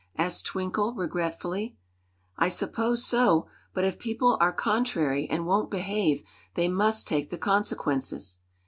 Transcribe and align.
asked 0.17 0.47
Twinkle, 0.47 0.95
regretfully. 0.95 1.77
"I 2.35 2.49
suppose 2.49 3.05
so; 3.05 3.45
but 3.71 3.83
if 3.83 3.99
people 3.99 4.35
are 4.41 4.51
contrary, 4.51 5.27
and 5.29 5.45
won't 5.45 5.69
behave, 5.69 6.23
they 6.55 6.67
must 6.69 7.07
take 7.07 7.29
the 7.29 7.37
consequences. 7.37 8.39